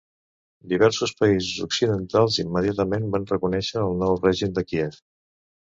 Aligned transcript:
Diversos 0.71 1.13
països 1.19 1.51
occidentals 1.67 2.41
immediatament 2.45 3.07
van 3.19 3.31
reconèixer 3.35 3.83
al 3.87 3.97
nou 4.03 4.21
règim 4.27 4.59
de 4.59 4.67
Kíev. 4.73 5.01